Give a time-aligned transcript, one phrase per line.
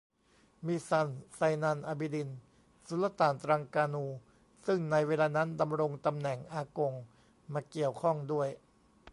[0.65, 2.29] มีซัน ไซนัล อาบีดิน
[2.87, 4.05] สุลต่านตรังกานู
[4.67, 6.93] ซึ่งในเวลานั้นดำรงตำแหน่งอากง
[7.53, 8.49] มาเกี่ยวข้องด้วย